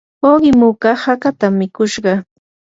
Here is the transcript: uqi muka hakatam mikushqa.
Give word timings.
uqi 0.29 0.51
muka 0.59 0.89
hakatam 1.03 1.53
mikushqa. 1.59 2.13